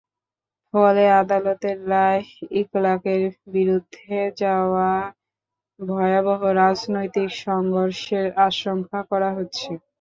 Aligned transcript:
ফলে 0.73 1.03
আদালতের 1.21 1.77
রায় 1.89 2.21
ইংলাকের 2.59 3.21
বিরুদ্ধে 3.53 4.11
যাওয়ায় 4.41 5.07
ভয়াবহ 5.79 6.41
রাজনৈতিক 6.61 7.29
সংঘর্ষের 7.43 8.25
আশঙ্কা 8.47 8.99
করা 9.11 9.29
হচ্ছে। 9.37 9.71